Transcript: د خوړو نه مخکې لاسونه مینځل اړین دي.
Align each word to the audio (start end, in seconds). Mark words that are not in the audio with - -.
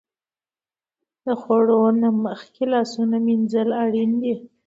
د 1.23 1.25
خوړو 1.41 1.81
نه 2.01 2.09
مخکې 2.25 2.63
لاسونه 2.73 3.15
مینځل 3.25 3.69
اړین 3.83 4.11
دي. 4.23 4.35